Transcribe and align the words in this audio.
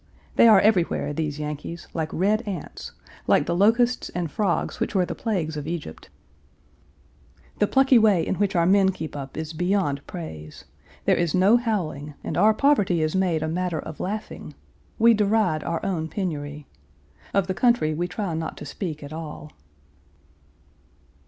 They 0.35 0.47
are 0.47 0.59
everywhere, 0.59 1.13
these 1.13 1.37
Yankees, 1.37 1.87
like 1.93 2.11
red 2.11 2.41
ants, 2.47 2.93
like 3.27 3.45
the 3.45 3.55
locusts 3.55 4.09
and 4.15 4.31
frogs 4.31 4.79
which 4.79 4.95
were 4.95 5.05
the 5.05 5.13
plagues 5.13 5.57
of 5.57 5.67
Egypt. 5.67 6.09
Page 6.09 7.59
380 7.59 7.59
The 7.59 7.67
plucky 7.67 7.99
way 7.99 8.25
in 8.25 8.33
which 8.37 8.55
our 8.55 8.65
men 8.65 8.89
keep 8.89 9.15
up 9.15 9.37
is 9.37 9.53
beyond 9.53 10.01
praise. 10.07 10.65
There 11.05 11.15
is 11.15 11.35
no 11.35 11.55
howling, 11.57 12.15
and 12.23 12.35
our 12.35 12.55
poverty 12.55 13.03
is 13.03 13.15
made 13.15 13.43
a 13.43 13.47
matter 13.47 13.77
of 13.77 13.99
laughing. 13.99 14.55
We 14.97 15.13
deride 15.13 15.63
our 15.63 15.85
own 15.85 16.07
penury. 16.07 16.65
Of 17.31 17.45
the 17.45 17.53
country 17.53 17.93
we 17.93 18.07
try 18.07 18.33
not 18.33 18.57
to 18.57 18.65
speak 18.65 19.03
at 19.03 19.13
all. 19.13 19.51